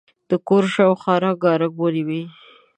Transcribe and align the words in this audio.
د 0.29 0.31
کور 0.47 0.63
شاوخوا 0.75 1.13
رنګارنګ 1.23 1.75
ونې 1.81 2.03
وې. 2.07 2.23